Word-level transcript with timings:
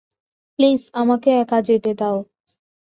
Please 0.59 0.81
আমাকে 1.01 1.29
একা 1.41 1.59
যেতে 1.67 1.91
দাও! 1.99 2.17